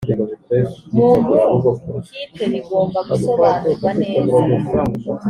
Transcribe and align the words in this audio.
muntu 0.95 1.69
kipe 2.13 2.43
bigomba 2.51 2.99
gusobanurwa 3.07 3.89
neza 4.01 4.37